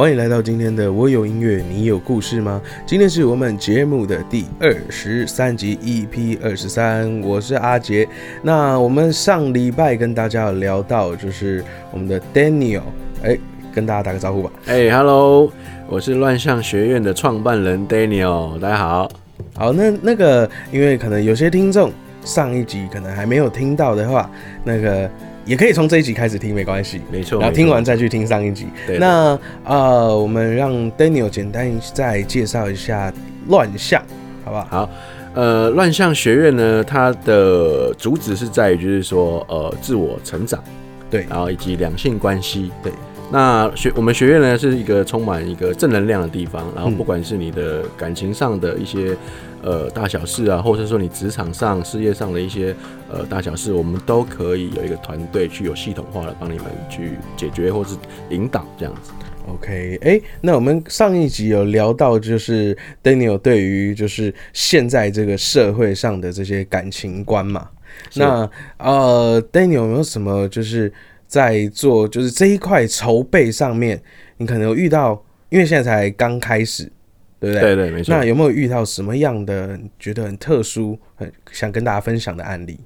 [0.00, 2.58] 欢迎来到今天的我有音乐，你有故事吗？
[2.86, 8.08] 今天是我们节目的第二十三集，EP 二十三，我是阿杰。
[8.40, 11.62] 那我们上礼拜跟大家聊到，就是
[11.92, 12.80] 我们的 Daniel，
[13.22, 13.38] 哎，
[13.74, 14.50] 跟大家打个招呼吧。
[14.68, 15.52] 哎、h e l l o
[15.86, 19.10] 我是乱象学院的创办人 Daniel，大家好。
[19.54, 21.92] 好，那那个，因为可能有些听众
[22.24, 24.30] 上一集可能还没有听到的话，
[24.64, 25.10] 那个
[25.50, 27.00] 也可以从这一集开始听，没关系。
[27.10, 28.68] 没错，然后听完再去听上一集。
[28.86, 33.12] 对那呃，我们让 Daniel 简单再介绍一下
[33.48, 34.00] 乱象，
[34.44, 34.66] 好不好？
[34.70, 34.90] 好，
[35.34, 40.62] 呃，乱象学院呢，它的主旨是在于就是说，呃，自我成长，
[41.10, 42.92] 对然后以及两性关系，对。
[43.32, 49.16] 那学我们学院呢是一个充满一个正能量的地方，然后嗯不管是你的感情上的一些
[49.62, 52.74] 呃大小事啊，或者说你职场上、事业上的一些
[53.08, 57.94] 呃大小事，我们都可以有一个团队去有系统化的帮你们去解决或是
[58.30, 59.12] 引导这样子。
[59.48, 67.68] OK，哎、那我们上一集有聊到，就是 Daniel 对于就是现在这个社会上的这些感情观嘛。
[68.14, 70.92] 那呃，Daniel 有没有什么就是
[71.30, 74.02] 在做就是这一块筹备上面，
[74.38, 76.90] 你可能有遇到，因为现在才刚开始，
[77.38, 77.60] 对不对？
[77.60, 78.12] 对对，没错。
[78.12, 82.80] 那有没有遇到什么样的觉得很特殊、很想跟大家分享的案例？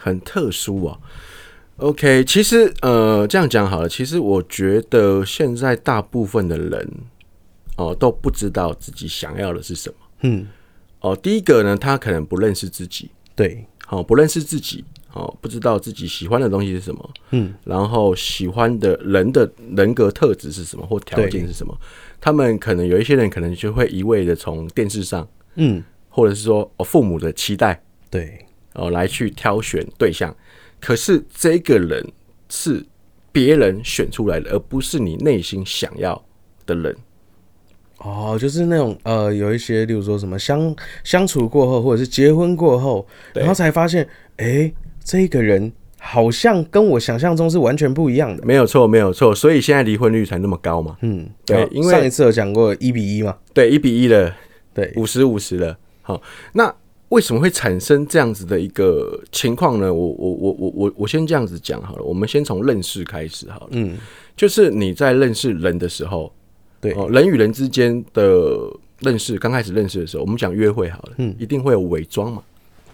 [0.00, 0.96] 很特殊啊。
[1.78, 3.88] OK，其实呃，这样讲好了。
[3.88, 6.88] 其实我觉得现在大部分的人
[7.76, 9.94] 哦、都不知道自己想要的是什么。
[10.22, 10.46] 嗯，
[11.00, 21.76] 哦，第一个呢，他可能不认识自己，对，好、不认识自己，哦，不知道自己喜欢的东西是什么，嗯，然后喜欢的人的人格特质是什么或条件是什么。
[22.20, 30.34] 他们可能有一些人可能就会一味的从电视上，嗯，或者是说哦父母的期待，对，哦，来去挑选对象。
[30.80, 32.06] 可是这个人
[32.48, 32.84] 是
[33.32, 36.22] 别人选出来的，而不是你内心想要
[36.66, 36.96] 的人。
[37.98, 44.72] 哦，就是那种呃，有一些，例如说什么相相处过后，或者是结婚过后，然后才发现，哎，
[45.08, 48.44] 这个人好像跟我想象中是完全不一样的。
[48.44, 49.34] 没有错，没有错。
[49.34, 50.98] 所以现在离婚率才那么高嘛。
[51.00, 54.36] 嗯，对因为上一次有讲过一比一嘛，对，一比一了，
[54.74, 55.78] 对，五十五十了。
[56.02, 56.20] 好，
[56.52, 56.70] 那
[57.08, 59.92] 为什么会产生这样子的一个情况呢？
[59.92, 62.02] 我我我我我我先这样子讲好了。
[62.02, 63.68] 我们先从认识开始好了。
[63.70, 63.96] 嗯，
[64.36, 66.30] 就是你在认识人的时候，
[66.82, 68.58] 对，哦，人与人之间的
[69.00, 72.42] 认识，刚开始认识的时候，我们讲约会好了，嗯，一定会有伪装嘛。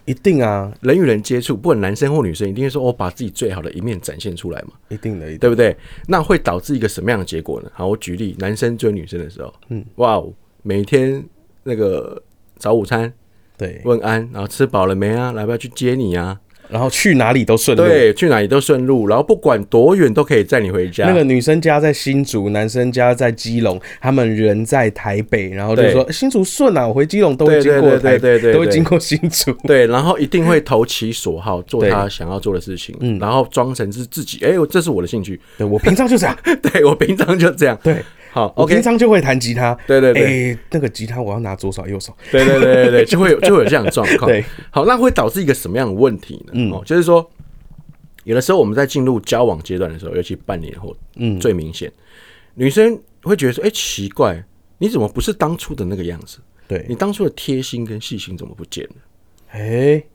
[0.06, 5.74] 一定啊，人与人接触，不管男生或女生，一定会说我、哦、把自己最好的一面展现出来嘛，一定的，一定对不对？
[6.06, 7.70] 那会导致一个什么样的结果呢？
[7.74, 10.32] 好，我举例，男生追女生的时候，嗯，哇哦，
[10.62, 11.24] 每天
[11.62, 12.22] 那个
[12.58, 13.10] 早午餐
[13.56, 15.32] 对，问安，然后吃饱了没啊？
[15.32, 16.38] 来不要去接你啊？
[16.68, 17.84] 然后去哪里都顺路。
[17.84, 21.06] 对，去哪里都顺路，然后不管多远都可以载你回家。
[21.06, 29.52] 那个女生家在新竹，男生家在基隆，他们人在台北，然后就说新竹顺啊，我回基隆都会经过对对对都会经过新竹。
[29.64, 37.78] 对，然后一定会投其所好，做他想要做的事情，嗯然后装成是自己，哎、这是我的兴趣，对 我平常就这样，对我平常就这样。
[37.82, 38.02] 对
[38.34, 39.72] 好我平常就会弹吉他。
[39.86, 42.12] 对对对，哎，那个吉他我要拿左手右手。
[42.32, 44.26] 对对对对对，就会有就会有这样的状况。
[44.28, 46.52] 对，好，那会导致一个什么样的问题呢？
[46.54, 47.30] 嗯哦，就是说，
[48.24, 51.92] 有的时候我们在进入交往阶段的时候，尤其半年后，嗯最明显，
[52.54, 54.44] 女生会觉得说，哎、奇怪，
[54.78, 56.38] 你怎么不是当初的那个样子？
[56.66, 58.94] 对你，当初的贴心跟细心怎么不见了？
[59.50, 60.13] 哎，好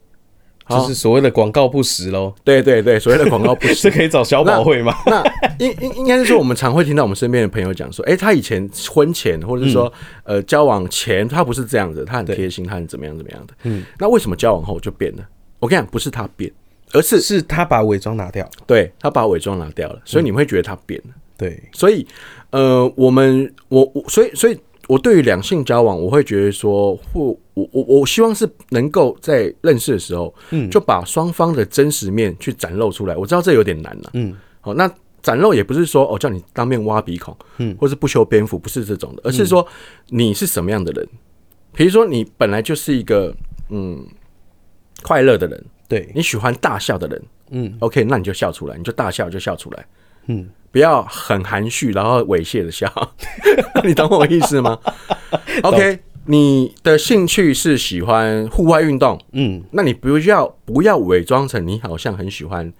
[0.70, 2.32] 就是所谓的广告不实喽。
[2.44, 3.90] 对对对，所谓的广告不这实。
[3.92, 4.94] 可以找小宝会吗？
[5.06, 5.22] 那
[5.58, 9.92] 应应应该是说，我们常会听到我们身边的朋友讲说，哎、他以前婚前或者是说、
[10.24, 13.54] 呃交往前，他不是这样子，他很贴心，他很怎么样怎么样的。
[13.64, 15.24] 嗯，那为什么交往后就变了？
[15.58, 16.50] 我跟你讲，不是他变，
[16.92, 18.48] 而是是他把伪装拿掉。
[18.66, 21.14] 对他把伪装拿掉了，所以你会觉得他变了。
[21.36, 22.06] 对，所以
[22.50, 24.58] 呃，我们我我所以所以。
[24.90, 33.16] 我对于两性交往，我会觉得说，或我我我希望是能够在认识的时候，嗯，就把双方的真实面去展露出来。
[33.16, 34.92] 我知道这有点难了，嗯，好，那
[35.22, 39.64] 展露也不是说哦叫你当面挖鼻孔，嗯，或是不修边幅，不是这种的，而是说
[40.08, 41.08] 你是什么样的人。
[41.72, 43.32] 比如说你本来就是一个
[43.68, 44.04] 嗯
[45.04, 49.86] 快乐的人，对，你喜欢大笑的人，嗯，OK，那你就笑出来，你就大笑就笑出来，
[50.26, 52.90] 嗯，不要很含蓄，然后猥亵的笑，
[53.84, 54.78] 你懂我意思吗？
[55.62, 62.72] OK，你的兴趣是喜欢户外运动，嗯那你不要不要伪装成你好像很喜欢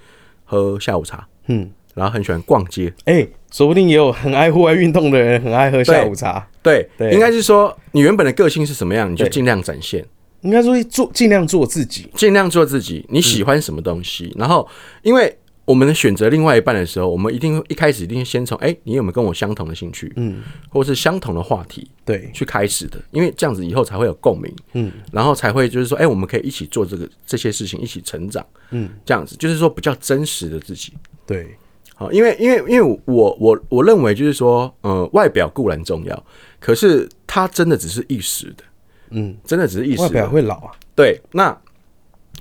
[0.44, 2.92] 喝下午茶，嗯，然后很喜欢逛街。
[3.06, 6.46] 哎，说不定也有很爱户外运动的人，很爱喝下午茶。
[6.62, 10.04] 对，对应该是说你原本的个性是什么样，你就对尽量展现，
[10.42, 12.08] 应该说做尽量做自己。
[12.14, 13.04] 尽量做自己。
[13.08, 14.69] 你喜欢什么东西，然后
[15.02, 15.37] 因为
[15.70, 30.93] 我们选择另外一半的时候，我们一定一开始一定先从哎，你有没有跟我相同的兴趣，嗯，或是相同的话题对，去开始的，因为这样子以后才会有共鸣，嗯，然后才会就是说，哎，我们可以一起做这个这些事情，一起成长，嗯，这样子就是说比较真实的自己。
[31.25, 31.56] 对，
[31.94, 36.26] 好，因为因为因为我我我认为就是说，呃，外表固然重要，
[36.58, 38.64] 可是它真的只是一时的，
[39.11, 40.14] 嗯，真的只是一时外的。
[40.14, 41.56] 表会老啊，对，那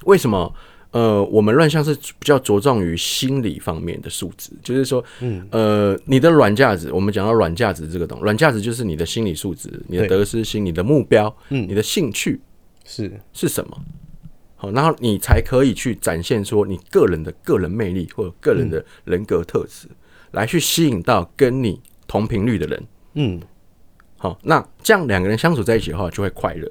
[0.05, 0.51] 为什么
[0.91, 4.51] 呃，我们乱象是比较着重于心理方面的素质？
[4.63, 12.41] 就是说，嗯，呃，你的软价值，我们讲到软价值这个东，软价值就是你的心理素质、你的得失心、你的目标、嗯你的兴趣
[12.85, 13.77] 是，是什么？
[14.55, 19.87] 好，然后你才可以去展现说你个人的个人魅力或者个人的人格特质，
[20.31, 22.87] 来去吸引到跟你同频率的人。
[23.13, 23.39] 嗯，
[24.17, 26.69] 好，那这样两个人相处在一起的话，就会快乐。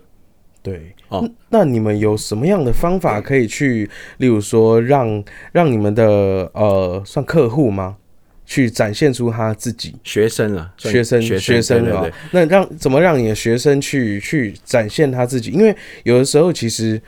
[0.62, 0.94] 对。
[1.08, 3.88] 哦嗯那你们有什么样的方法可以去，
[4.18, 6.04] 例如说让让你们的
[6.52, 7.96] 呃算客户吗？
[8.44, 15.50] 去展现出他自己，学生啊，算学生学学生啊那让怎么让你的学生去去展现他自己？
[15.50, 16.98] 因为有的时候其实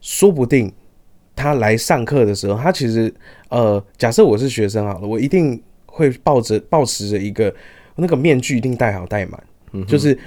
[0.00, 0.72] 说不定
[1.36, 3.12] 他来上课的时候，他其实
[3.48, 7.54] 呃，假设我是学生好了，我一定会抱着抱持着一个
[7.94, 9.40] 那个面具一定戴好戴满，
[9.72, 10.18] 嗯就是。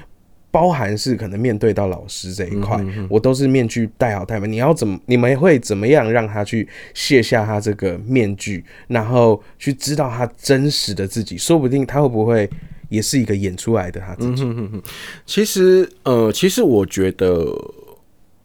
[0.56, 4.50] 包含是可能面对到老师这一块，嗯我都是面具戴好戴满。
[4.50, 4.98] 你要怎么？
[5.06, 11.38] 你们会怎么样让他去卸下他这个面具，然后去知道他真实的自己？
[11.38, 12.50] 说不定他会不会
[12.88, 14.46] 也是一个演出来的他自己？
[15.26, 17.26] 其实呃，其实我觉得，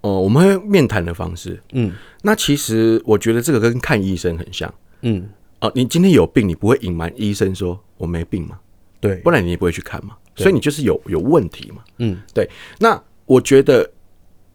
[0.01, 1.93] 呃，我们会面谈的方式，嗯
[2.23, 4.75] 那其实我觉得这个跟看医生很像。
[5.03, 5.29] 嗯，
[5.61, 8.59] 哦、你今天有病，你不会隐瞒医生说我没病嘛，
[9.01, 10.17] 对，不然你也不会去看嘛。
[10.37, 11.83] 所以你就是有有问题嘛。
[11.99, 12.19] 嗯。
[12.35, 12.49] 对。
[12.79, 13.91] 那我觉得，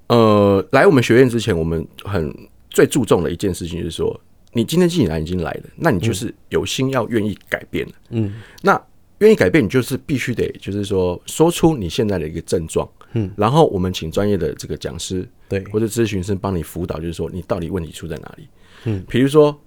[0.07, 2.33] 呃，来我们学院之前，我们很
[2.69, 4.19] 最注重的一件事情就是说，
[4.53, 7.93] 你今天既然已经来了，那你就是有心要愿意改变了。
[8.11, 8.35] 嗯。
[8.61, 8.81] 那
[9.19, 18.47] 愿意改变，你就是必须得，就是说说出你现在的一个症状，嗯，然后我们请专业的这个讲师对，或者咨询师帮你辅导，就是说你到底问题出在哪里，
[18.83, 19.57] 嗯，比如说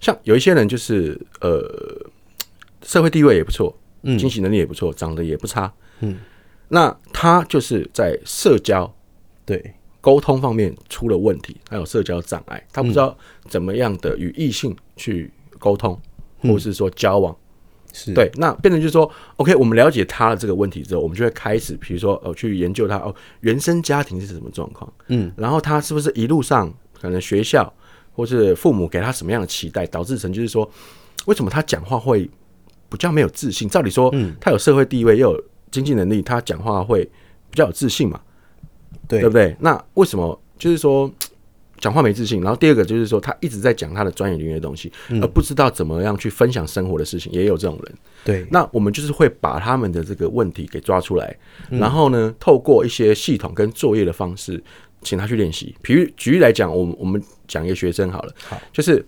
[0.00, 1.68] 像有一些人就是呃
[2.82, 4.18] 社会地位也不错，嗯。
[4.18, 6.18] 经济能力也不错，长得也不差，嗯，
[6.68, 8.92] 那他就是在社交
[9.44, 13.16] 对，沟通方面出了问题，还有社交障碍，他不知道
[13.48, 16.00] 怎么样的与异性去沟通，
[16.40, 17.36] 或是说交往。
[17.94, 27.70] 是，对，那变成就是说，OK，我们了解他的这个问题之后，我们就会开始，比如说，呃，去研究他哦，原生家庭是什么状况，嗯，然后他是不是一路上可能学校
[28.14, 30.66] 或是父母给他什么样的期待，导致成就是说，
[31.26, 32.30] 为什么他讲话会
[32.92, 33.68] 比较没有自信？
[33.68, 37.04] 照理说，嗯他有社会地位又有经济能力，他讲话会
[37.50, 38.20] 比较有自信嘛，
[39.08, 39.56] 对对不对？
[39.60, 41.10] 那为什么就是说
[41.80, 42.40] 讲话没自信？
[42.42, 47.94] 然后第二个就是说，他一直在讲他的专业领域的东西，嗯而不知道怎么样去分享生活的事情，也有这种人。
[48.24, 51.36] 对，那我们就是会把他们的这个问题给抓出来，
[51.70, 54.62] 嗯然后呢，透过一些系统跟作业的方式，
[55.00, 55.74] 请他去练习。
[55.82, 59.04] 比如举例来讲，我们我们讲一个学生好了，好就是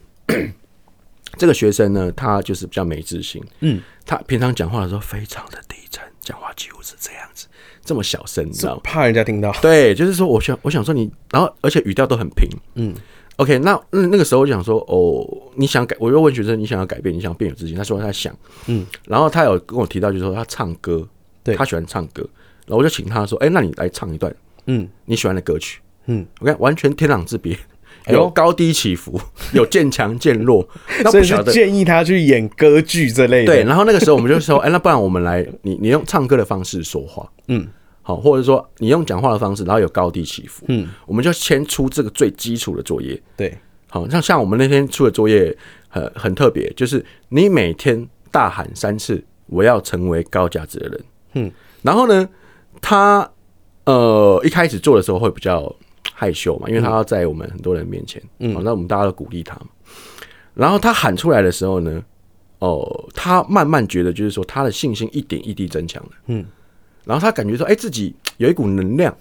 [1.36, 7.46] 这个学生呢，他就是比较没自信，嗯，他平常讲话的时候非常的低沉，讲话几乎是这样子，
[7.84, 8.80] 这么小声，你知道吗？
[8.84, 12.48] 怕人家听到，对，就是说，我想，我想说你，然后而且语调都很平。
[12.74, 12.94] 嗯。
[13.36, 15.26] OK，那那那个时候我就想说，哦，
[15.56, 17.76] 你想改，我又问学生，你想要改变，你想变有自信？
[17.76, 18.32] 他说他想，
[18.66, 21.04] 嗯，然后他有跟我提到，就是说他唱歌，
[21.42, 21.56] 对。
[21.56, 22.22] 他喜欢唱歌，
[22.64, 24.32] 然后我就请他说，哎、那你来唱一段
[24.66, 24.88] 嗯。
[25.04, 25.80] 你喜欢的歌曲。
[26.06, 27.58] 嗯，OK，完全天壤之别，
[28.08, 29.20] 有高低起伏，
[29.52, 30.66] 有渐强渐弱。
[31.02, 31.52] 那所以是不晓得。
[31.52, 37.66] 建议他去演歌剧这类的，对，然后那个时候我们就说，哎、那不然我们来，你你用唱歌的方式说话，嗯。
[38.06, 43.18] 好，或者说你用讲话的方式，然后有高低起伏，嗯，我们就先出这个最基础的作业。
[43.34, 43.56] 对，
[43.88, 45.56] 好，像像我们那天出的作业
[45.88, 52.28] 很很特别，就是你每天大喊三次“我要成为高价值的人”，嗯，然后呢，
[52.82, 53.26] 他
[53.84, 55.74] 呃一开始做的时候会比较
[56.12, 59.66] 害羞嘛，因为他要在我们很多人面前，嗯，那我们大家都鼓励他嘛。
[60.54, 62.02] 然后他喊出来的时候呢，
[62.58, 66.44] 哦，他慢慢觉得就是说他的信心一点一滴增强了，嗯，
[67.04, 69.16] 然后他感觉说，哎、自己有一股能量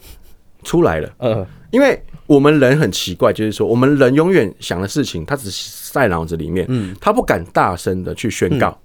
[0.63, 8.77] 出来了，呃，因为我们人很奇怪，就是说我们人永远想的事情，他只是在脑子里面，嗯，他不敢大声的去宣告。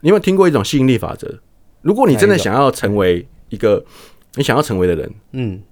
[0.00, 1.32] 你有没有听过一种吸引力法则？
[1.80, 3.82] 如果你真的想要成为一个
[4.34, 5.62] 你想要成为的人，嗯，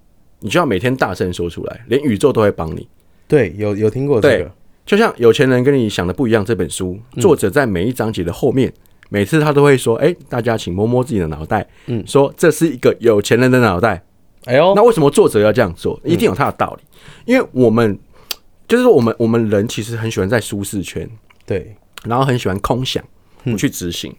[0.43, 2.85] 你就要每天大声说出来，连宇宙都会帮你。
[3.29, 4.51] 对，有有听过这个，
[4.85, 8.71] 就像有钱人跟你想的不一样，这本书嗯作者在每一章节的后面，
[9.07, 14.03] 每次他都会说：“哎、大家请摸摸自己的脑袋，嗯说这是一个有钱人的脑袋。”
[14.43, 15.97] 哎呦，那为什么作者要这样做？
[16.03, 16.83] 一定有他的道理，
[17.25, 17.97] 因为我们
[18.67, 21.09] 就是说，我们我们人其实很喜欢在舒适圈，
[21.45, 21.73] 对，
[22.03, 23.01] 然后很喜欢空想，
[23.45, 24.13] 不去执行。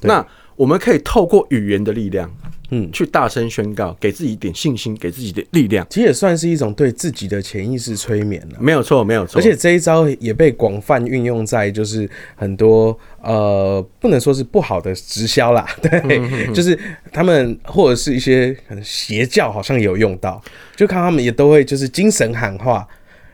[0.00, 0.26] 对那
[0.58, 2.28] 我们可以透过语言的力量，
[2.70, 5.86] 嗯去大声宣告，给自己一点信心，给自己的力量。
[5.88, 8.58] 其实也算是一种对自己的潜意识催眠了。
[8.58, 9.38] 没有错，没有错。
[9.38, 16.76] 而且这一招也被广泛运用在就是很多呃，不能说是不好的直销啦， 对，就是
[17.12, 20.42] 他们或者是一些可能邪教好像也有用到，
[20.74, 22.84] 就看他们也都会就是精神喊话，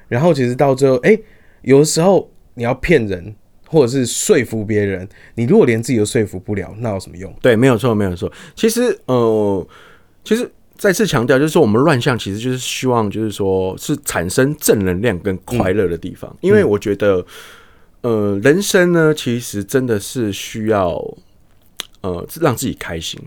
[0.09, 1.19] 然后其实到最后，哎、
[1.63, 3.35] 有的时候你要骗人
[3.69, 7.35] 或者是说服别人，你如果连自己都说服不了，那有什么用？
[7.41, 8.31] 对，没有错，没有错。
[8.55, 9.67] 其实，呃，
[10.23, 16.37] 其实再次强调，就是说我们乱象其实就是希望，就是说是产生正能量跟快乐的地方。
[16.41, 17.25] 因为我觉得，
[18.03, 20.93] 呃，人生呢，其实真的是需要，
[22.03, 23.21] 呃，让自己开心，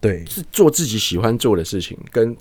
[0.00, 2.36] 对，是做自己喜欢做的事情，跟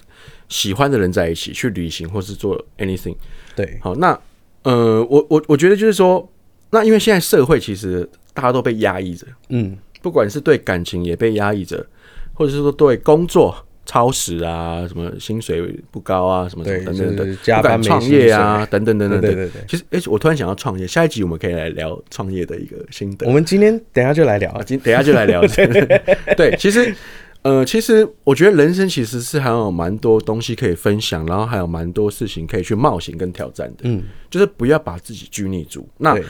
[0.50, 3.16] 喜欢的人在一起去旅行，或是做 anything。
[3.56, 4.20] 对，好，那
[4.64, 6.30] 呃，我我我觉得就是说，
[6.74, 9.26] 那因为现在社会其实大家都被压抑着。
[9.50, 11.86] 嗯，不管是对感情也被压抑着，
[12.34, 15.62] 或者是说对工作超时啊，什么薪水
[15.92, 19.30] 不高啊，什么什对，么等等等，就是加不敢创班没薪业啊，等等等等等。
[19.30, 23.32] 对对对对其实，哎、我突然想要创业，下一集我们可以来聊创业的一个心得我。
[23.32, 25.42] 们今天等一下就来聊啊，，今等一下就来聊。
[26.36, 26.96] 对，其实，
[27.44, 33.82] 呃，其实我觉得人生其实是还有蛮多东西可以分享，然后还有蛮多事情可以去冒险跟挑战的。
[33.84, 35.88] 嗯，就是不要把自己拘泥住。
[35.98, 36.24] 那对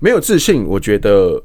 [0.00, 1.42] 没有自信，我觉得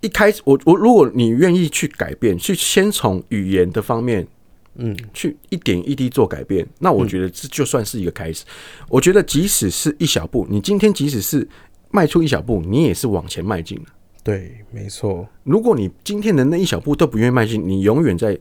[0.00, 4.26] 一开始，我我如果你愿意去改变，去先从语言的方面，
[4.74, 8.44] 嗯，去一点一滴做改变，那我觉得这就算是一个开始。
[8.88, 11.48] 我觉得即使是一小步，你今天即使是
[11.90, 13.84] 迈出一小步，你也是往前迈进了。
[14.24, 18.38] 对，没错，如果你今天的那一小步都不愿意迈进，你永远在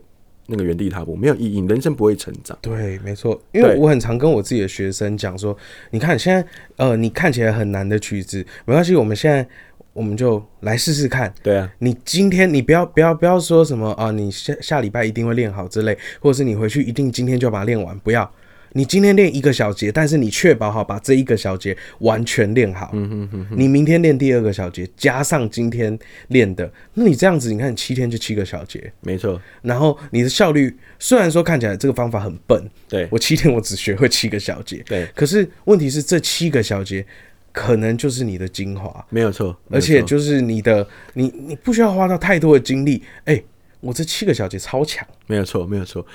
[0.48, 2.58] 那个原地踏步，没有意义，你人生不会成长。
[2.62, 5.56] 对，没错，因为我很常跟我自己的学生讲说，
[5.92, 6.46] 你看现在
[6.78, 9.48] 呃，你看起来很难的曲子，没关系，我们现在
[9.94, 11.34] 我们就来试试看。
[11.44, 18.32] 对啊，你今天你不要不要不要说什么啊，你下下礼拜一定会练好之类，或者是你回去一定今天就把它练完，不要。
[18.78, 22.92] 你今天练一个小节，但是你确保好把这一个小节完全练好。
[22.94, 33.08] 嗯哼哼你明天练第二个小节，加上今天练的，那你这样子，你看七天就七个小节，没错，然后你的效率虽然说看起来这个方法很笨，对。
[33.10, 37.04] 我七天我只学会七个小节，对，可是问题是这七个小节
[37.52, 43.42] 可能就是你的精华，没有错，而且就是你的你你不需要花到太多的精力，哎、
[43.80, 46.06] 我这七个小节超强，没有错，没有错。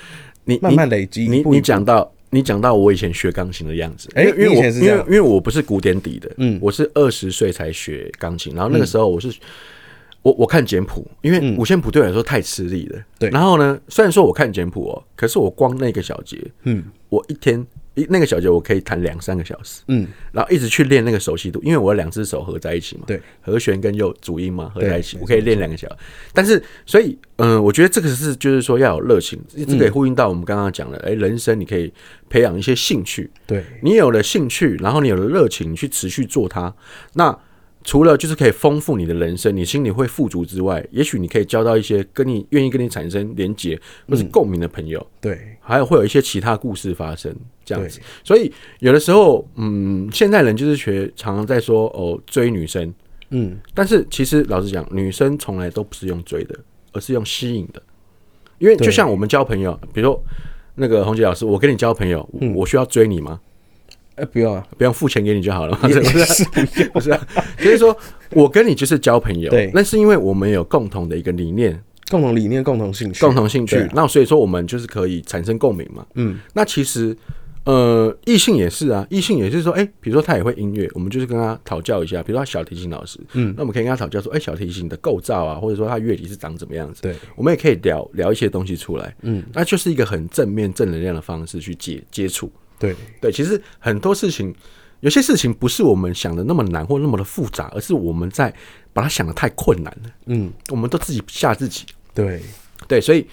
[0.45, 6.59] 你慢慢累积，你你讲到你讲到我以前学钢琴的样子，哎因为因为我因为因为我不是古典底的，嗯。
[6.61, 9.31] 我是二十岁才学钢琴，然后那个时候我是。
[10.23, 12.97] 我我看简谱，因为五线谱对我来说太吃力了。
[12.97, 13.29] 嗯对。
[13.29, 16.81] 然后呢，虽然说我看简谱哦，可是我光那个小节，嗯。
[17.09, 25.95] 我一天一那个小节我可以弹两三个小时，嗯，然后一直去练那个熟悉度，因为我有两只手合在一起嘛，对，和弦跟右主音嘛合在一起，我可以练两个小时。
[26.33, 31.93] 但是，所以，嗯、我觉得这个是就是说要有热情，这个也呼应到我们刚刚讲的，哎、人生你可以
[32.29, 33.63] 培养一些兴趣，对。
[33.81, 36.73] 你有了兴趣，然后你有了热情，你去持续做它，
[37.13, 37.37] 那。
[37.83, 47.35] 除了就是可以丰富你的人生，你心里会富足之外，也许你可以交到一些跟你愿意跟你产生连结或是共鸣的朋友，对还有会有一些其他故事发生，
[47.65, 47.99] 这样子。
[48.23, 52.93] 所以有的时候，嗯，现代人就是学常常在说哦追女生，
[53.29, 56.57] 嗯但是其实老实讲，女生从来都不是用追的，
[56.93, 57.81] 而是用吸引的。
[58.59, 60.23] 因为就像我们交朋友，比如说
[60.75, 63.41] 那个红姐老师，我跟你交朋友，嗯我需要追你吗？
[64.15, 66.19] 哎、不用啊，不用付钱给你就好了嘛，也 是不
[66.65, 66.85] 是？
[66.93, 67.27] 不是啊，
[67.59, 67.95] 所以说
[68.31, 69.71] 我跟你就是交朋友，对。
[69.73, 73.77] 那是因为我们有共同的一个理念、共同理念、共同兴趣、共同兴趣。
[73.77, 76.05] 啊，那所以说我们就是可以产生共鸣嘛。
[76.15, 77.15] 嗯，那其实
[77.65, 83.53] 呃，异性也是啊，异性也是说，哎、比如说他也会音乐，我们就是跟他讨教一下，比如说他小提琴老师，嗯。
[83.55, 92.51] 那我们可以跟他讨教说，哎、小提琴的构造啊，或者说他乐理是长怎么样子，对，我们也可以聊聊一些东西出来，嗯，那就是一个很正面、正能量的方式去接接触。
[92.83, 94.53] 对对，其实很多事情，
[94.99, 98.53] 有些事情不是我们想的那么难或那么的复杂，而是我们在
[98.91, 101.85] 把它想的太困难了，嗯我们都自己吓自己。
[102.13, 102.41] 对
[102.87, 103.25] 对，所以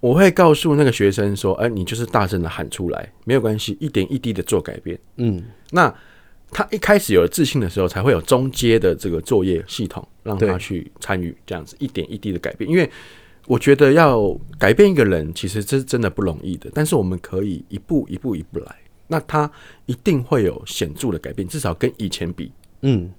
[0.00, 4.98] 我会告诉那个学生说：“哎、你就是大声的喊出来，没有关系，一点一滴的做改变。
[5.16, 5.94] 嗯那
[6.50, 12.68] 他一开始有了自信的时候，才会有中阶的这个作业系统，让他去参与这样子一点一滴的改变。
[12.70, 12.90] 因为
[13.46, 18.76] 我觉得要改变一个人，其实这是真的不容易的，但是我们可以一步一步一步来，
[19.08, 19.50] 那它
[19.86, 23.10] 一定会有显著的改变，至少跟以前比，嗯，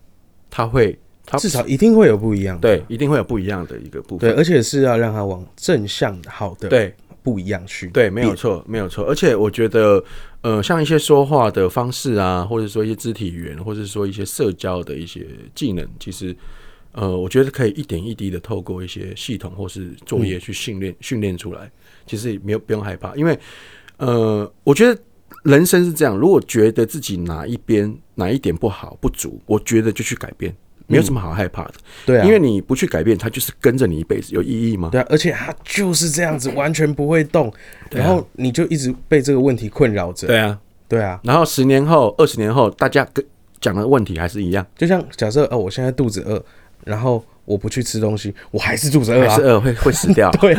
[0.49, 4.37] 它会他至少一定会有不一样的，对，一定会有不一样的一个部分对，分。
[4.37, 7.87] 而且是要让它往正向的、好的对不一样去。
[7.89, 9.03] 对，没有错，没有错。
[9.05, 10.03] 而且我觉得，
[10.41, 16.35] 呃，像一些说话的方式啊，或者说一些肢体语言，或者说一些社交的一些技能，其实，
[16.93, 21.69] 呃，我觉得可以一点一滴的透过一些系统或是作业去训练训练出来。
[22.07, 23.37] 其实没有不用害怕，因为，
[23.97, 24.99] 呃，我觉得
[25.43, 30.55] 人生是这样，如果觉得自己哪一边哪一点不好不足，我觉得就去改变。
[30.91, 34.89] 没有什么好害怕的，对啊，因为你不去改变，它就是跟着你一辈子，有意义吗？
[34.91, 37.53] 对啊，而且它就是这样子，完全不会动，
[37.91, 40.25] 然后你就一直被这个问题困扰着。
[40.25, 43.23] 对啊，对啊，然后十年后、二十年后，大家跟
[43.61, 44.65] 讲的问题还是一样。
[44.75, 46.43] 就像假设哦，我现在肚子饿，
[46.85, 50.29] 然后我不去吃东西，我还是肚子饿，还是饿会会死掉。
[50.39, 50.53] 对，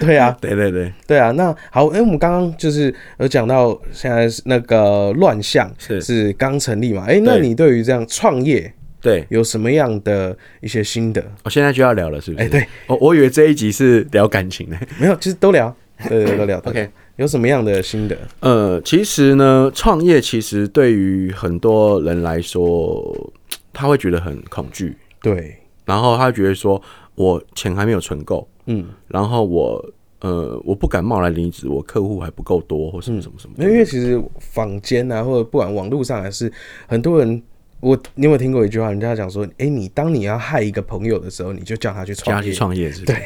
[0.00, 1.30] 对啊， 对对对，对啊。
[1.32, 7.04] 那好，哎，我们刚刚就是有讲到现在那个乱象是是刚成立嘛？
[7.06, 8.72] 哎，那你对于这样创业？
[9.02, 11.22] 对，有什么样的一些心得？
[11.42, 12.44] 我现在就要聊了，是不是？
[12.44, 15.74] 哎，对，我我以为这一集是聊感情的，没有，其实都聊，
[16.08, 16.58] 对对都聊。
[16.60, 18.16] OK，有什么样的心得？
[18.40, 23.32] 呃，其实呢，创业其实对于很多人来说，
[23.72, 26.80] 他会觉得很恐惧，对，然后他觉得说，
[27.14, 29.84] 我钱还没有存够，嗯，然后我
[30.20, 33.54] 呃，我不敢贸然离职，我客户还不够多，或什么什么什么。
[33.58, 36.52] 因为其实坊间啊，或者不管网络上，还是
[36.86, 37.42] 很多人。
[37.80, 38.90] 我你有没有听过一句话？
[38.90, 42.52] 人家讲说，哎，你当你要害一个朋友的时候，你就叫他去创业。
[42.52, 43.04] 去创业是？
[43.04, 43.16] 对。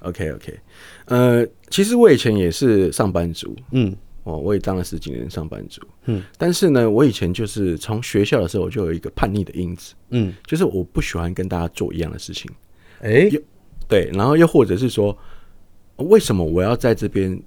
[0.00, 0.58] OK OK，
[1.04, 12.50] 呃，其实我以前也是上班族，嗯，哦，我也当了十几年上班族，嗯，但是呢，我以前就是从学校的时候我就有一个叛逆的因子，嗯，就是我不喜欢跟大家做一样的事情，
[13.00, 13.30] 哎，
[13.88, 15.16] 对，然后又或者是说，
[15.96, 17.40] 为什么我要在这边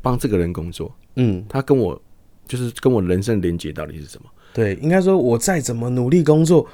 [0.00, 0.94] 帮这个人工作？
[1.16, 2.00] 嗯，他跟我
[2.46, 4.28] 就是跟我人生连接到底是什么？
[4.52, 6.66] 对，应该说，我再怎么努力工作，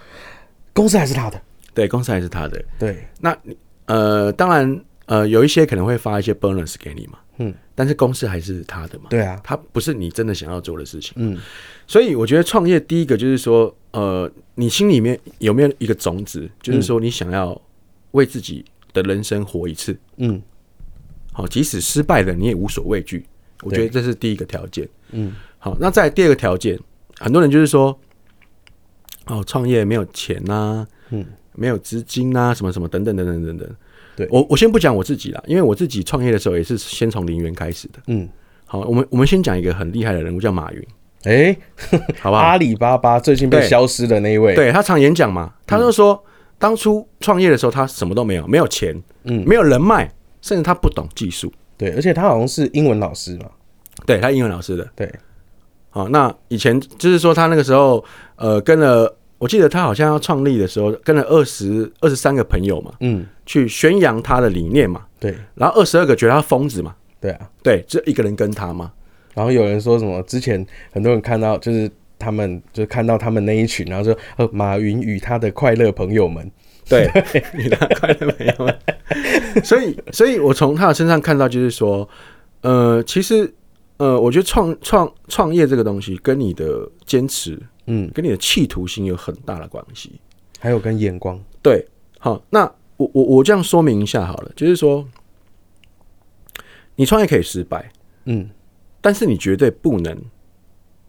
[0.72, 1.40] 公司还是他的。
[1.74, 2.64] 对，公司还是他的。
[2.78, 3.36] 对，那
[3.86, 9.06] 呃，当然呃，有一些可能会发一些 bonus 给你嘛，嗯，但是公司还是他的嘛。
[9.08, 11.12] 对啊，他不是你真的想要做的事情。
[11.16, 11.38] 嗯，
[11.86, 17.60] 所以我觉得创业第一个就是说，呃，你心里面有没有一个种子，就是说你想要
[18.10, 19.96] 为自己的人生活一次。
[20.16, 20.42] 嗯，
[21.32, 23.24] 好，即使失败了，你也无所畏惧。
[23.62, 24.88] 我觉得这是第一个条件。
[25.10, 26.78] 嗯，好，那再第二个条件。
[27.18, 27.98] 很多人就是说，
[29.26, 33.76] 哦，创业没有钱呐，嗯，没有资金呐，什么什么等等等等等等。
[34.18, 38.00] 对我，我先不讲我自己了，因为我自己创业的时候也是先从零元开始的。
[38.08, 38.28] 嗯，
[38.66, 40.84] 好，我们我们先讲一个很厉害的人物，叫马云。
[41.22, 41.56] 哎，
[42.20, 42.42] 好不好？
[42.42, 46.20] 阿里巴巴最近被消失的那一位，对他常演讲嘛，他就说，
[46.58, 50.10] 当初创业的时候他什么都没有，没有钱，嗯，没有人脉，
[50.42, 51.52] 甚至他不懂技术。
[51.76, 53.46] 对，而且他好像是英文老师嘛，
[54.04, 55.08] 对他英文老师的，对。
[55.90, 58.04] 好，那以前就是说他那个时候，
[58.36, 68.92] 呃，跟了，我记得他好像要创立的时候，跟了二十二十三个朋友嘛，嗯，去宣扬他的理念嘛，对，然后二十二个觉得他疯子嘛，对啊，对，就一个人跟他嘛，
[69.32, 76.48] 然后有人说什么，之前很多人看到就是他们就看到他们那一群，然后说，呃，马云与他的快乐朋友们，
[76.88, 77.10] 对，
[77.56, 78.78] 与他快乐朋友们，
[79.64, 82.08] 所以，所以我从他的身上看到就是说，
[82.60, 83.52] 呃，其实。
[83.98, 90.20] 呃，我觉得创创创业这个东西跟你的坚持，嗯，跟你的企图心有很大的关系，
[90.60, 91.36] 还有跟眼光。
[91.60, 91.84] 对，
[92.20, 95.08] 好，那我我我这样说明一下好了，就是说，
[96.96, 97.90] 你创业可以失败，
[98.26, 98.50] 嗯，
[99.00, 100.16] 但是你绝对不能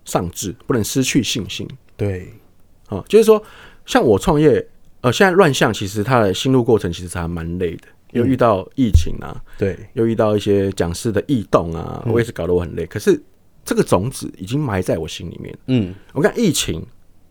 [0.05, 1.67] 丧志，不能失去信心。
[1.97, 2.31] 对，
[2.87, 3.43] 啊，就是说，
[3.85, 4.65] 像我创业，
[5.01, 7.87] 呃，现在乱象，其实它的心路过程其实还蛮累的。
[8.13, 12.83] 又遇到疫情啊，对，又遇到一些讲师的异动啊，我也是搞得我很累。
[12.87, 13.21] 可是
[13.63, 15.55] 这个种子已经埋在我心里面。
[15.67, 16.83] 嗯，我看疫情，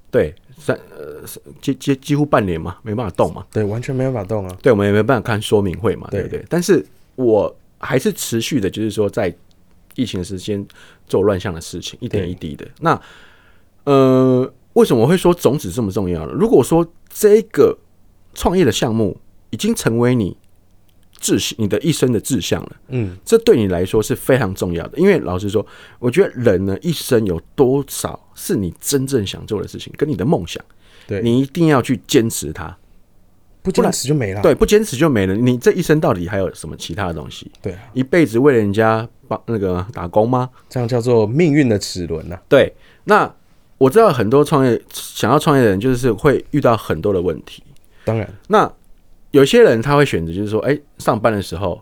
[0.08, 1.22] 对，三呃
[1.60, 4.56] 几几几乎半年嘛，没办法动嘛，对，完全没办法动啊。
[4.60, 6.44] 对，我们也没办法看说明会嘛，对不对？
[6.48, 9.34] 但是我还是持续的，就是说在
[9.94, 10.66] 疫情的时间
[11.06, 12.66] 做乱象的事情，一点一滴的。
[12.80, 13.00] 那
[13.84, 16.32] 呃，为什么我会说种子这么重要呢？
[16.32, 17.78] 如果说这个
[18.34, 19.16] 创业的项目
[19.50, 20.36] 已经成为你。
[21.18, 24.98] 志向，你的一生的志向了，嗯，这对你来说是非常重要的。
[24.98, 25.64] 因为老实说，
[25.98, 30.64] 我觉得人呢一生有多少是你真正想做的事情，跟你的梦想，
[31.06, 32.76] 对你一定要去坚持它，
[33.62, 34.40] 不坚持就没了。
[34.40, 35.34] 对，不坚持就没了。
[35.34, 37.50] 你这一生到底还有什么其他的东西？
[37.60, 40.48] 对，一辈子为了人家帮那个打工吗？
[40.68, 42.38] 这样叫做命运的齿轮呐。
[42.48, 43.32] 对，那
[43.76, 47.62] 我知道很多创业想要创业的人，就是会遇到很多的问题。
[48.04, 48.72] 当然，那。
[49.38, 51.80] 有些人他会选择，就是说，哎，上班的时候，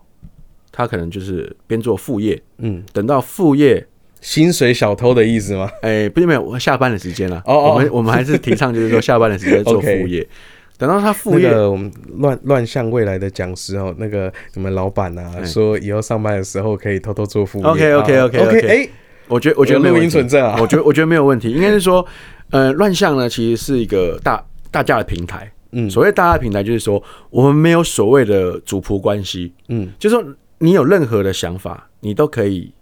[0.71, 3.87] 他可能就是边做副业，嗯，等到副业
[4.21, 5.71] 薪水小偷的意思吗？
[5.81, 7.42] 哎，不是没有，我下班的时间了。
[7.47, 10.27] 哦哦，我们我们还是提倡，就是说下班的时间做副业。
[10.79, 17.64] 等到他副业，那个我们乱乱向未来的讲师哦，那个什么老板啊，说以后上班的时候可以偷偷做副业。
[17.64, 18.88] OK OK OK OK，哎，
[19.29, 22.07] 我觉得我觉得没有录音存证啊我觉得我觉得没有问题，应该是说，
[22.51, 25.51] 呃，乱象呢其实是一个大大家的平台。
[25.72, 32.72] 嗯所谓大家的平台，就是说我们没有所谓的主仆关系，嗯，就是说你有任何的想法，你都可以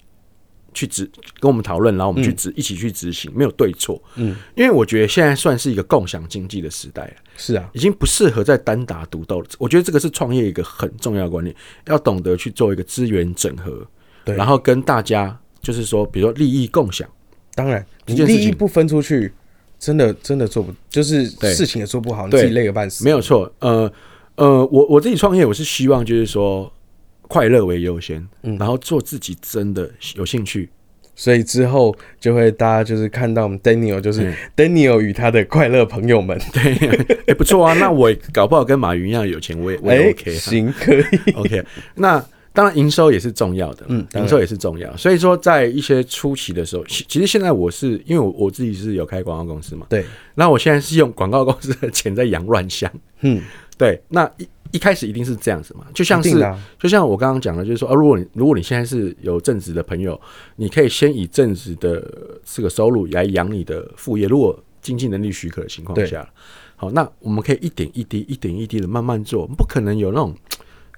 [0.73, 4.01] 去执跟我们讨论，然后我们去执、一起去执行，没有对错。
[4.17, 7.13] 嗯，因为我觉得现在算是一个共享经济的时代了。
[7.37, 9.47] 是啊，已经不适合再单打独斗了。
[9.59, 11.55] 我觉得这个是创业一个很重要的观念，
[11.87, 13.87] 要懂得去做一个资源整合，
[14.25, 17.09] 对然后跟大家就是说，比如说利益共享，
[17.55, 19.33] 当然，你利益不分出去，
[19.85, 23.05] 真的真的做不，就是事情也做不好，你自己累个半死。
[23.05, 23.53] 没有错。
[23.59, 23.93] 呃
[24.37, 26.73] 呃，我我自己创业，我是希望就是说
[27.29, 30.71] 快乐为优先，嗯然后做自己真的有兴趣。
[31.15, 36.37] 所以之后就会大家就是看到我们 Daniel，就是嗯 Daniel 与他的快乐朋友们。
[36.55, 41.05] 对，哎、不错啊，那我搞不好跟马云一样有钱，我也我也哎 OK 啊、行，可以。
[41.37, 41.63] OK，
[41.95, 44.97] 那当然营收也是重要的，嗯营收也是重要。
[44.97, 52.89] 所以说，在一些初期的时候，其其实现在我是因为我我自己是有开广告公司嘛，对，那我现在是用广告公司的钱在养乱象。
[53.23, 53.43] 嗯，
[53.77, 56.31] 对，那一一开始一定是这样子嘛，就像是
[56.79, 60.21] 就像我刚刚讲的，就是说，啊，如果你如果你现在是有正职的朋友，
[60.55, 62.09] 你可以先以正职的
[62.45, 66.25] 这个收入来养你的副业，如果经济能力许可的情况下，
[66.77, 70.33] 好，那我们可以一点一滴、一点一滴的慢慢做，不可能有那种。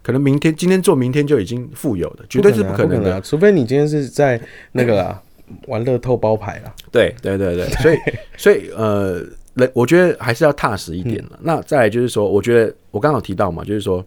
[0.07, 3.13] 可能明天今天做，明天就已经富有的，绝对是不不可能的。
[3.13, 4.41] 啊，除非你今天是在
[4.71, 5.21] 那个啊
[5.67, 6.73] 玩乐透包牌啦。
[6.93, 7.99] 对对对对，所以
[8.39, 9.21] 所以呃，
[9.55, 11.39] 人我觉得还是要踏实一点嗯了。
[11.43, 14.07] 那再来就是说，我觉得我刚好提到嘛，就是说，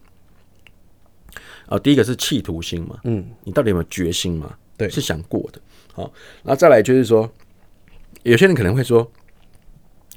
[1.68, 4.56] 呃，第一个是企图心嘛，嗯，你到底有没有决心嘛？
[4.78, 5.60] 对是想过的。
[5.92, 6.04] 好，
[6.44, 7.30] 然后再来就是说，
[8.24, 9.06] 有些人可能会说，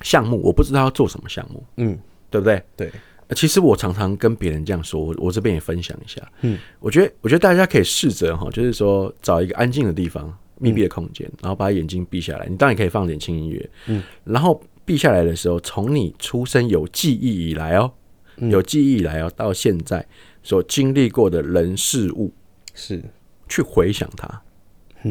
[0.02, 1.98] 项目我不知道要做什么项目，嗯，
[2.30, 2.62] 对不对？
[2.76, 2.92] 对，呃
[3.34, 6.20] 其实我常常跟别人这样说，我我这边也分享一下。
[6.42, 12.46] 嗯，我觉得我觉得大家可以试着哈，就是说找一个安静的地方、密闭的空间，然后把眼睛闭下来。
[12.46, 17.92] 你当然可以放点轻音乐，嗯，然后闭下来的时候，从你出生有记忆以来哦，
[18.36, 20.04] 有记忆以来哦，到现在
[20.42, 22.32] 所经历过的人事物，
[22.74, 23.02] 是
[23.48, 24.42] 去回想它，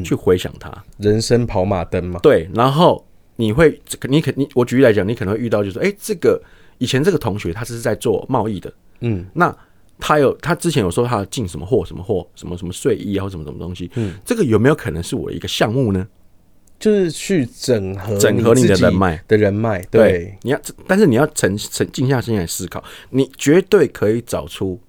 [0.03, 0.71] 去回想它。
[0.97, 2.19] 人生跑马灯嘛。
[2.21, 3.07] 对，然后
[3.37, 3.79] 你会，
[4.09, 6.41] 你可你我举例来讲，你可能会遇到就是说，哎，这个
[6.81, 9.55] 以前这个同学他是在做贸易的，嗯，那
[9.99, 16.07] 他有他之前有说他进什么货什么货什么什么税衣啊或什么什么东西，嗯，这个有没有可能是我的一个项目呢？
[16.79, 19.79] 就是去整合整合你的人脉的人脉。
[19.91, 24.81] 对，你要，但是你要沉沉静下心来思考，你绝对可以找出，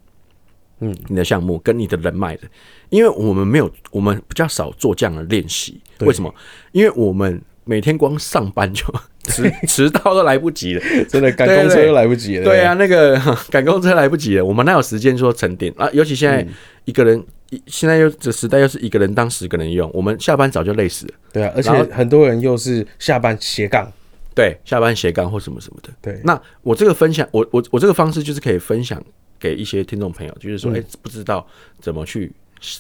[0.81, 2.49] 嗯，你的项目跟你的人脉的，
[2.89, 5.79] 因为我们没有，我们比较少做这样的练习。
[6.01, 6.35] 为什么？
[6.73, 8.85] 因为我们每天光上班就
[9.25, 10.83] 迟 迟到都来不及了。
[11.09, 12.45] 真的赶公车都来不及了。
[12.45, 13.19] 对啊，那个
[13.51, 15.89] 赶公车来不及了，我们哪有时间说沉淀啊？
[15.93, 16.47] 尤其现在
[16.85, 21.15] 一个人，一现在又这时代又是一个人当十个人用，我们下班早就累死了。
[21.33, 23.91] 对啊，而且很多人又是下班斜杠。
[24.35, 25.91] 对，下班斜杠或什么什么的。
[26.01, 29.01] 对，那我这个分享，我我我这个方式就是可以分享
[29.39, 31.47] 给一些听众朋友，就是说，哎、不知道
[31.81, 32.33] 怎么去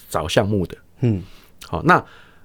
[0.08, 0.74] 找项目的。
[1.00, 1.22] 嗯，
[1.68, 2.02] 好，那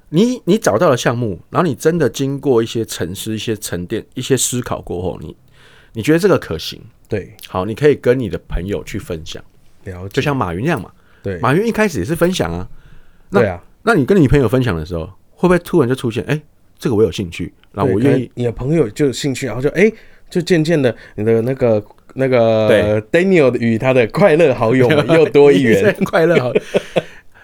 [0.09, 5.35] 你你找到了项目，然后你真的经过一些沉思、一些沉淀、一些思考过后，你
[5.93, 6.81] 你觉得这个可行？
[7.09, 9.43] 对，好，你可以跟你的朋友去分享，
[9.83, 10.09] 了解。
[10.13, 10.91] 就像马云那样嘛。
[11.23, 12.67] 对，马云一开始也是分享啊。
[13.29, 16.41] 那对啊，那你跟你朋友分享的时候，会不会突然就出现，哎、
[16.79, 19.91] 这个我有兴趣，然后我愿意你的朋友就有兴趣，然后就哎、
[20.29, 25.93] 就渐渐的你的那个那个对 Daniel 与他的快乐好友们又多一 员。
[26.05, 26.53] 快乐好。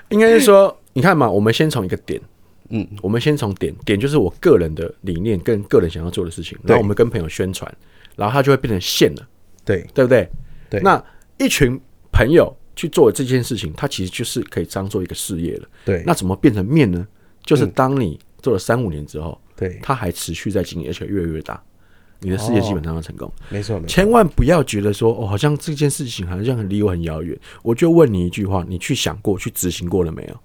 [0.09, 2.21] 应该是说，你看嘛，我们先从一个点，
[2.69, 7.71] 嗯，我们先从点点就是我个人的理念跟个人想要做的事情，然后我们跟朋友宣传，
[8.15, 9.27] 然后它就会变成线了，
[9.65, 10.27] 对对不对？
[10.69, 11.03] 对那
[11.37, 11.79] 一群
[12.11, 15.67] 朋友去做这件事情，它其实就是可以当做一个事业了。
[15.85, 17.05] 对，那怎么变成面呢？
[17.45, 21.61] 就是当你做了三五年之后，对，它还持续在经营，而且越来越大，
[22.21, 23.31] 你的事业基本上要成功。
[23.49, 23.87] 没错没错。
[23.87, 27.37] 千万不要觉得说，哦，好像这件事情好像很离我很遥远。
[27.61, 30.39] 我就问你一句话，你去想过、去执行过了没有？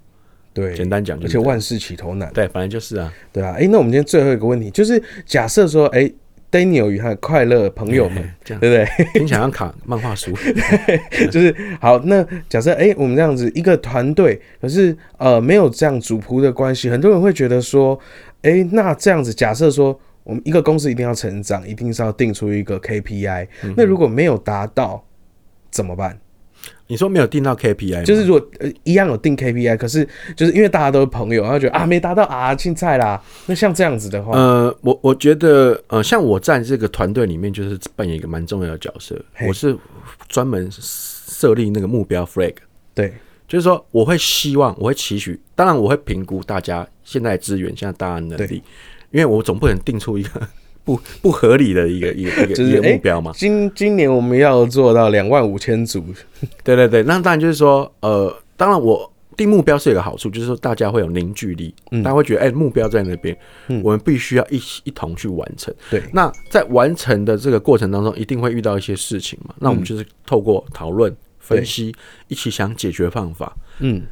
[0.61, 2.31] 对，简单讲就是而且万事起头难。
[2.33, 6.11] 对，反正就是啊，对啊，哎、那我们今天最后一个问题就是，假设说，哎、
[6.51, 9.07] d a n i e l 与他的快乐朋友们，这样对不对？
[9.13, 10.33] 听起来像卡漫画书。
[11.31, 17.99] 就是好，那假设哎、我们这样子一个团队，可是呃没有这样主仆的关系，很多人会觉得说，
[18.43, 25.05] 哎、那这样子假设说，我们一个公司一定要成长，一定是要定出一个 KPI，、那如果没有达到
[25.71, 26.19] 怎么办？
[26.89, 39.77] 你说没有定到 KPI，就是如果呃一样有定 KPI，可是就是因为大家都是朋友，然后觉得啊没达到啊青菜啦，那像这样子的话，呃，我我觉得呃，像我在这个团队里面，就是扮演一个蛮重要的角色，我是
[40.29, 42.55] 专门设立那个目标 flag。
[42.95, 43.13] 对。
[43.47, 48.63] 就是说，我会希望，我会期许，当然我会评估大家现在的资源，现在大家能力，
[49.11, 50.47] 因为我总不能定出一个
[50.89, 53.31] 不不合理的一个一个一个 一个就是诶目标嘛。
[53.35, 56.03] 今今年我们要做到两万五千组，
[56.65, 62.03] 对对对，那当然就是说，呃，当然我定目标是有个好处，就是说大家会有凝聚力，嗯。
[62.03, 63.37] 大家会觉得，哎、目标在那边，
[63.85, 65.75] 我们必须要一起一同去完成。
[65.91, 66.03] 对。
[66.13, 71.95] 那在完成的这个过程当中，一定会遇到一些事情嘛，那我们就是透过讨论、分析，
[72.29, 74.03] 一起想解决方法，嗯，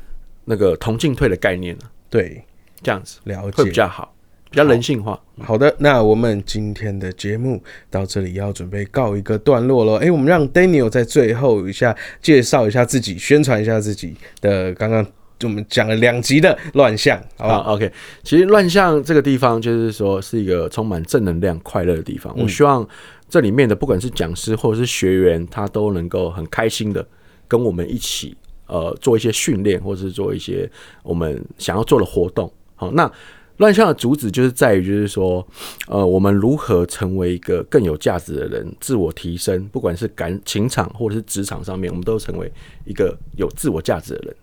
[0.45, 2.45] 那个同进退的概念呢，对，
[2.83, 3.73] 这样子了会比。
[3.73, 4.15] 较好，
[4.51, 5.19] 比较人性化。
[5.43, 9.99] 好的，那我们今天的节目到这里要准备告一个段落了。
[9.99, 15.07] 诶，我们让 Daniel 在最后一下介绍一下自己，宣传一下自己的刚刚
[15.43, 17.63] 我们讲了两集的乱象，好不好？
[17.63, 17.93] 好，OK。
[18.23, 22.35] 其实乱象这个地方，就是说是一个充满正能量、快乐的地方。
[22.39, 22.89] 我希望
[23.29, 27.07] 这里面的不管是讲师或者是学员，他都能够很开心的
[27.47, 28.35] 跟我们一起，
[28.67, 30.67] 呃，做一些训练，或者是做一些
[31.03, 32.51] 我们想要做的活动。
[32.75, 33.11] 好，那
[33.59, 35.47] 乱象的主旨就是在于，就是说，
[35.89, 42.53] 呃，我们如何成为一个更有价值的人，自我提升，不管是感情场或者是职场上面，我们都成为
[42.85, 44.37] 一个有自我价值的人。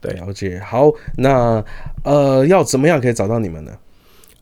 [0.00, 0.58] 对了解。
[0.60, 1.64] 好，那
[2.04, 3.72] 呃，要怎么样可以找到你们呢？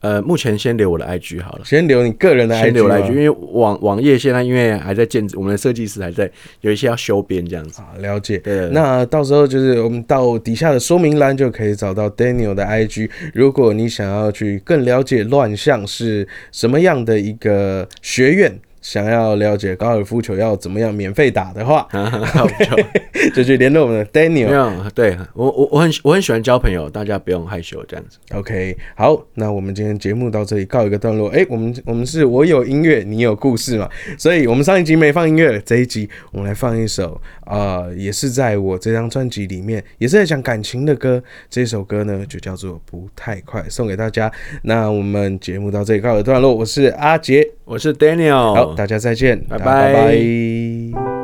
[0.01, 1.65] 呃，目前先留我的 IG 好了。
[1.65, 6.31] 先留你个人的 IG，先留 IG，因为网网页现在因为还在建制，我们的设计师还在
[6.61, 7.83] 有一些要修边这样子。
[7.83, 8.39] 啊，了解。
[8.39, 13.11] 对那到时候就是我们到底下的说明栏就可以找到 Daniel 的 IG。
[13.35, 18.59] 如果你想要去更了解乱象是什么样的一个学院，
[18.89, 24.49] 想要了解高尔夫球要怎么样免费打的话， 就 就去联络我们的 Daniel。
[24.49, 28.17] 有，对我我我很我很喜欢交朋友，大家不用害羞这样子。
[28.33, 31.29] OK，好，那我们今天节目到这里告一个段落。
[31.29, 33.87] 诶，我们我们是我有音乐，你有故事嘛？
[34.17, 41.23] 所以我们上一集没放音乐，这一集我们来放一首，呃，也是在我这张专辑里面，也是在讲感情的歌。
[41.51, 44.33] 这首歌呢，就叫做《不太快》，送给大家。
[44.63, 49.65] 那我们节目到这里告一个段落，我是阿杰，我是 Daniel，好，大家再见，拜拜。
[49.67, 51.18] 拜拜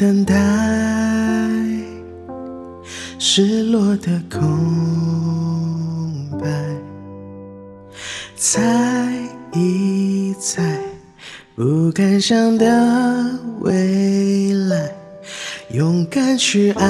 [0.00, 0.34] 等待，
[3.18, 4.40] 失落的空
[6.40, 6.48] 白，
[8.34, 9.12] 猜
[9.52, 10.80] 一猜，
[11.54, 14.90] 不敢想的未来，
[15.74, 16.86] 勇敢去爱。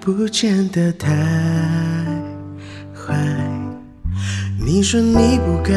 [0.00, 1.14] 不见得太
[2.94, 3.14] 坏。
[4.58, 5.74] 你说你不该，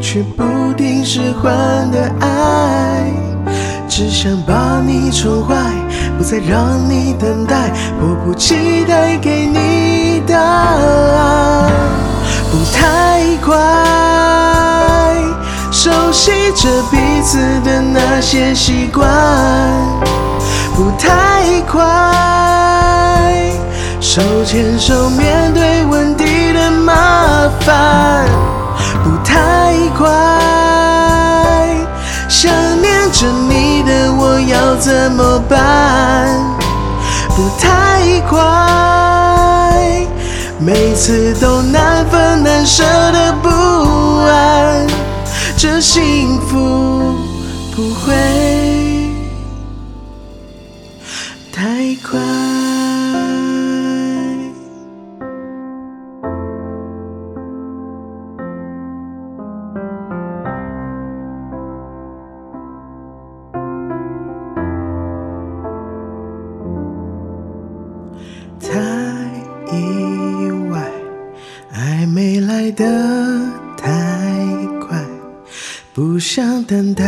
[0.00, 3.12] 却不定时换的爱，
[3.88, 5.54] 只想把你宠坏，
[6.16, 7.70] 不再让你等待，
[8.00, 11.70] 迫不及待给你答案，
[12.50, 13.54] 不太快。
[15.70, 19.06] 熟悉着彼此的那些习惯，
[20.74, 21.78] 不太快。
[24.00, 28.26] 手牵手面对问题的麻烦，
[29.04, 30.06] 不太快。
[32.28, 36.28] 想念着你的我要怎么办？
[37.34, 38.38] 不太快，
[40.58, 43.48] 每次都难分难舍的不
[44.26, 44.86] 安，
[45.56, 47.14] 这幸福
[47.76, 48.12] 不会
[68.60, 68.68] 太
[69.72, 70.90] 意外，
[71.72, 72.84] 爱没来得
[73.76, 73.88] 太
[74.80, 75.04] 快，
[75.94, 77.04] 不想等待，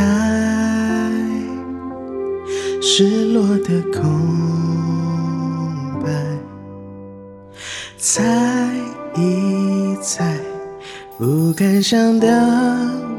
[2.80, 4.02] 失落的空
[6.04, 6.10] 白，
[7.98, 8.22] 猜
[9.16, 10.36] 一猜，
[11.18, 12.26] 不敢想的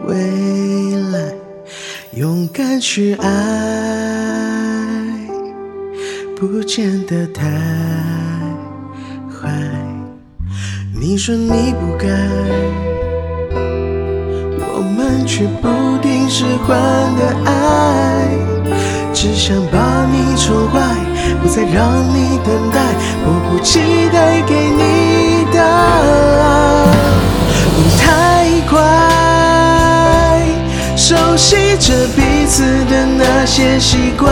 [0.07, 0.15] 未
[1.11, 1.33] 来，
[2.15, 4.20] 勇敢去爱。
[6.41, 7.45] 不见得太
[9.29, 9.51] 坏。
[10.99, 12.07] 你说你不该，
[14.73, 15.67] 我们却不
[16.01, 16.75] 听使唤
[17.15, 18.27] 的爱，
[19.13, 20.81] 只想把你宠坏，
[21.43, 22.81] 不再让你等待，
[23.23, 26.87] 迫不及待给你答案。
[27.75, 28.79] 不太快，
[30.97, 34.27] 熟悉着彼此的那些习惯。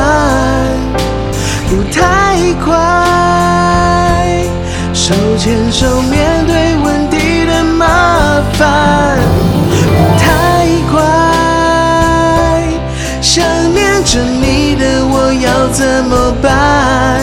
[1.70, 2.74] 不太快，
[4.92, 9.20] 手牵手面对问题的麻烦。
[9.70, 11.00] 不太快，
[13.22, 17.22] 想念着你的我要怎么办？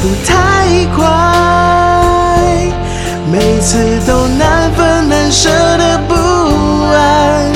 [0.00, 1.02] 不太快，
[3.28, 3.76] 每次
[4.06, 6.14] 都难分难舍的不
[6.94, 7.50] 安，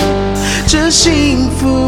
[0.66, 1.85] 这幸福